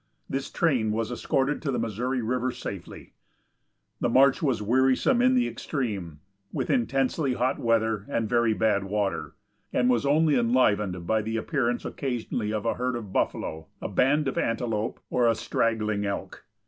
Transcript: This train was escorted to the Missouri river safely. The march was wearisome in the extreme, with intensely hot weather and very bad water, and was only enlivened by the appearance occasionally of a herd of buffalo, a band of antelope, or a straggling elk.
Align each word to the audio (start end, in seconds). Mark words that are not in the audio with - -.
This 0.27 0.49
train 0.49 0.91
was 0.91 1.11
escorted 1.11 1.61
to 1.61 1.71
the 1.71 1.77
Missouri 1.77 2.23
river 2.23 2.49
safely. 2.51 3.13
The 3.99 4.09
march 4.09 4.41
was 4.41 4.59
wearisome 4.59 5.21
in 5.21 5.35
the 5.35 5.47
extreme, 5.47 6.21
with 6.51 6.71
intensely 6.71 7.33
hot 7.35 7.59
weather 7.59 8.07
and 8.09 8.27
very 8.27 8.53
bad 8.53 8.85
water, 8.85 9.35
and 9.71 9.91
was 9.91 10.03
only 10.03 10.35
enlivened 10.39 11.05
by 11.05 11.21
the 11.21 11.37
appearance 11.37 11.85
occasionally 11.85 12.51
of 12.51 12.65
a 12.65 12.73
herd 12.73 12.95
of 12.95 13.13
buffalo, 13.13 13.67
a 13.79 13.87
band 13.89 14.27
of 14.27 14.39
antelope, 14.39 14.99
or 15.11 15.27
a 15.27 15.35
straggling 15.35 16.03
elk. 16.03 16.45